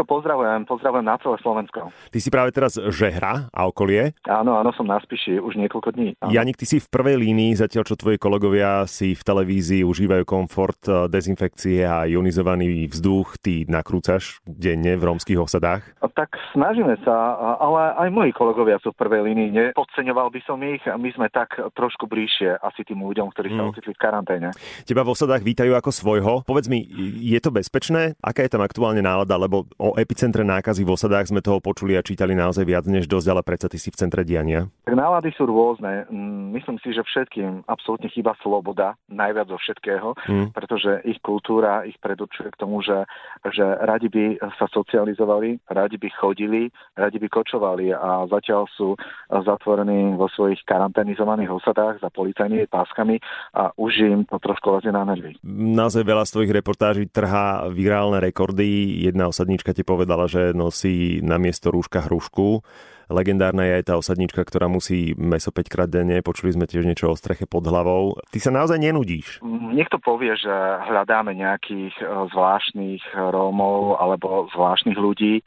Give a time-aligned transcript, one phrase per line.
[0.00, 1.94] a Pozdravujem, pozdravujem na celé Slovensko.
[2.10, 4.18] Ty si práve teraz Žehra a okolie?
[4.26, 6.18] Áno, áno, som na Spiši už niekoľko dní.
[6.18, 6.34] Áno.
[6.34, 10.82] Janik, ty si v prvej línii, zatiaľ čo tvoji kolegovia si v televízii užívajú komfort,
[10.90, 15.86] eh, dezinfekcie a ionizovaný vzduch, ty nakrúcaš denne v rómskych osadách?
[16.18, 19.54] Tak snažíme sa, ale aj moji kolegovia sú v prvej línii.
[19.54, 23.70] Nepodceňoval by som ich, my sme tak trošku bližšie asi tým ľuďom, ktorí sa mm.
[23.70, 24.50] ocitli v karanténe.
[24.82, 26.34] Teba v osadách vítajú ako svojho.
[26.42, 26.82] Povedz mi,
[27.22, 28.18] je to bezpečné?
[28.18, 29.38] Aká je tam aktuálne nálada?
[29.38, 33.28] Lebo o epicentre nákazy v osadách sme toho počuli a čítali naozaj viac než dosť,
[33.28, 34.64] ale predsa ty si v centre diania.
[34.88, 36.08] Tak nálady sú rôzne.
[36.08, 40.56] Mm, myslím si, že všetkým absolútne chýba sloboda, najviac zo všetkého, mm.
[40.56, 43.04] pretože ich kultúra ich predurčuje k tomu, že,
[43.52, 48.96] že radi by sa socializovali, radi by chodili, radi by kočovali a zatiaľ sú
[49.28, 53.20] zatvorení vo svojich karanténizovaných osadách za policajnými páskami
[53.60, 55.36] a už im to trošku lezie na nervy.
[55.52, 59.04] Naozaj veľa z tvojich reportáží trhá virálne rekordy.
[59.04, 62.60] Jedna osadníčka ti povedala, že nosí na miesto rúška hrušku.
[63.08, 66.20] Legendárna je aj tá osadnička, ktorá musí meso 5 krát denne.
[66.20, 68.20] Počuli sme tiež niečo o streche pod hlavou.
[68.28, 69.40] Ty sa naozaj nenudíš.
[69.72, 70.52] Niekto povie, že
[70.84, 75.42] hľadáme nejakých e, zvláštnych Rómov alebo zvláštnych ľudí, e,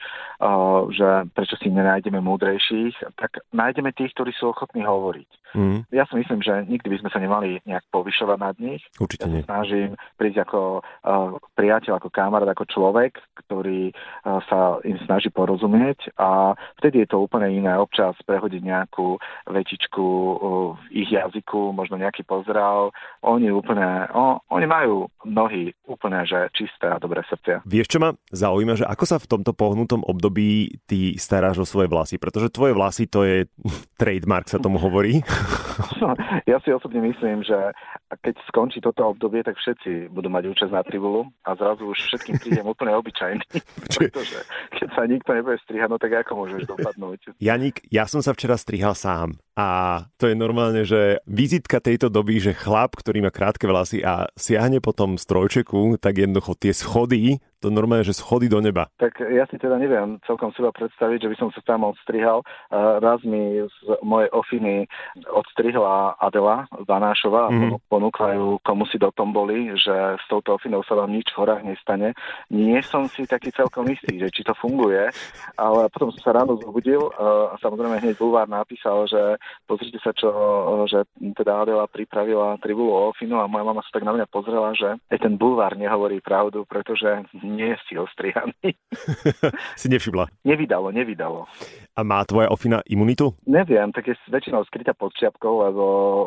[0.90, 5.30] že prečo si nenájdeme múdrejších, tak nájdeme tých, ktorí sú ochotní hovoriť.
[5.52, 5.84] Mm.
[5.92, 8.82] Ja si myslím, že nikdy by sme sa nemali nejak povyšovať nad nich.
[8.98, 14.80] Určite ja sa snažím prísť ako uh, priateľ, ako kamarát, ako človek, ktorý uh, sa
[14.88, 17.74] im snaží porozumieť a vtedy je to úplne iné.
[17.76, 22.96] Občas prehodiť nejakú vetičku uh, v ich jazyku, možno nejaký pozdrav.
[23.26, 27.66] Oni úplne, oh, oni majú nohy úplne, že čisté a dobré srdcia.
[27.68, 31.92] Vieš, čo ma zaujíma, že ako sa v tomto pohnutom období ty staráš o svoje
[31.92, 32.16] vlasy?
[32.18, 33.48] Pretože tvoje vlasy to je
[34.02, 35.22] trademark, sa tomu hovorí.
[36.52, 37.56] ja si osobne myslím, že
[38.22, 42.38] keď skončí toto obdobie, tak všetci budú mať účasť na tribulu a zrazu už všetkým
[42.40, 43.46] prídem úplne obyčajný.
[43.98, 44.40] Pretože
[44.78, 47.20] keď sa nikto nebude strihať, no tak ako môžeš dopadnúť?
[47.38, 49.68] Janik, ja som sa včera strihal sám a
[50.16, 54.80] to je normálne, že vizitka tejto doby, že chlap, ktorý má krátke vlasy a siahne
[54.80, 58.90] po tom strojčeku, tak jednoducho tie schody, to normálne, že schody do neba.
[58.98, 62.42] Tak ja si teda neviem celkom seba predstaviť, že by som sa tam odstrihal.
[62.74, 64.90] Raz mi z mojej ofiny
[65.30, 67.86] odstrihla Adela Vanášova a mm.
[67.86, 71.62] ponúkajú komu si do tom boli, že s touto ofinou sa vám nič v horách
[71.62, 72.18] nestane.
[72.50, 75.14] Nie som si taký celkom istý, že či to funguje,
[75.54, 80.30] ale potom som sa ráno zobudil a samozrejme hneď Bulvár napísal, že pozrite sa, čo,
[80.88, 84.72] že teda Adela pripravila tribulu o Ofinu a moja mama sa tak na mňa pozrela,
[84.76, 88.76] že aj ten bulvár nehovorí pravdu, pretože nie si ostrihaný.
[89.82, 90.28] si nevšimla?
[90.44, 91.48] Nevydalo, nevydalo.
[92.02, 93.38] A má tvoja Ofina imunitu?
[93.46, 95.84] Neviem, tak je väčšinou skrytá pod čiapkou, lebo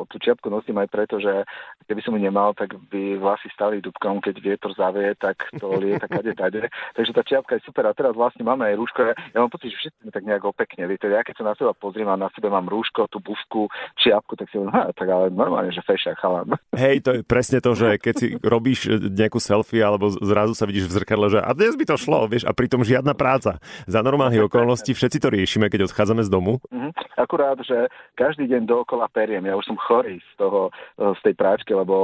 [0.07, 1.43] tú čiapku nosím aj preto, že
[1.91, 6.07] keby som ju nemal, tak by vlasy stali dubkom, keď vietor zavie, tak to lieta
[6.07, 6.71] kade tade.
[6.95, 9.01] Takže tá čiapka je super a teraz vlastne máme aj rúško.
[9.03, 10.87] Ja, ja mám pocit, že všetci sme tak nejak opekne.
[10.87, 13.67] Viete, ja keď sa na seba pozriem a na sebe mám rúško, tú bufku,
[13.99, 16.55] čiapku, tak si hovorím, tak ale normálne, že feša chalan.
[16.79, 20.87] Hej, to je presne to, že keď si robíš nejakú selfie alebo zrazu sa vidíš
[20.87, 23.59] v zrkadle, že a dnes by to šlo, vieš, a pritom žiadna práca.
[23.91, 26.63] Za normálnych okolností všetci to riešime, keď odchádzame z domu.
[26.69, 26.93] Mm-hmm.
[27.15, 27.89] Akurát, že
[28.19, 29.47] každý deň dookola periem.
[29.47, 31.95] Ja už som chorý z toho, z tej práčky, lebo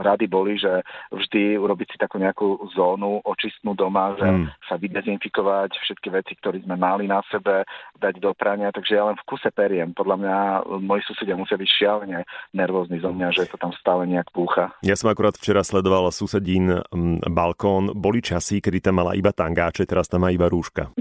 [0.00, 0.80] rady boli, že
[1.12, 4.44] vždy urobiť si takú nejakú zónu očistnú doma, že mm.
[4.68, 7.64] sa vydezinfikovať všetky veci, ktoré sme mali na sebe,
[8.00, 9.92] dať do prania, takže ja len v kuse periem.
[9.96, 10.36] Podľa mňa
[10.82, 12.20] moji susedia musia byť šialene
[12.52, 14.72] nervózni zo mňa, že to tam stále nejak púcha.
[14.84, 16.82] Ja som akurát včera sledoval susedín
[17.28, 17.92] balkón.
[17.96, 20.92] Boli časy, kedy tam mala iba tangáče, teraz tam má iba rúška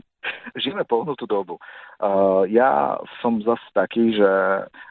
[0.76, 1.56] žijeme pohnutú dobu.
[2.04, 4.32] Uh, ja som zase taký, že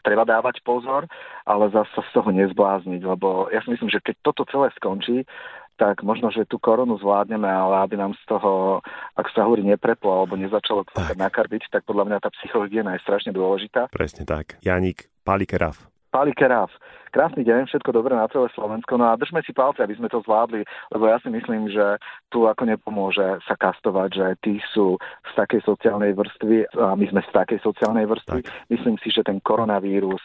[0.00, 1.04] treba dávať pozor,
[1.44, 5.28] ale zase z toho nezblázniť, lebo ja si myslím, že keď toto celé skončí,
[5.76, 8.80] tak možno, že tú koronu zvládneme, ale aby nám z toho,
[9.18, 11.18] ak sa hovorí, nepreplo alebo nezačalo tak.
[11.18, 13.92] nakarbiť, tak podľa mňa tá psychohygiena je strašne dôležitá.
[13.92, 14.56] Presne tak.
[14.64, 15.84] Janik Palikeraf.
[16.14, 16.70] Palikeraf.
[17.14, 18.98] Krásny deň, všetko dobré na celé Slovensko.
[18.98, 22.50] No a držme si palce, aby sme to zvládli, lebo ja si myslím, že tu
[22.50, 24.98] ako nepomôže sa kastovať, že tí sú
[25.30, 28.42] z takej sociálnej vrstvy a my sme z takej sociálnej vrstvy.
[28.42, 28.50] Tak.
[28.66, 30.18] Myslím si, že ten koronavírus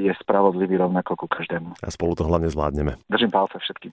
[0.00, 1.76] je spravodlivý rovnako ku každému.
[1.84, 2.96] A spolu to hlavne zvládneme.
[3.12, 3.92] Držím palce všetkým.